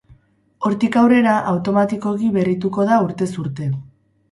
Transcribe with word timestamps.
Hortik 0.69 0.97
aurrera, 1.01 1.35
automatikoki 1.51 2.33
berrituko 2.39 2.89
da, 2.91 2.99
urtez 3.11 3.31
urte. 3.47 3.71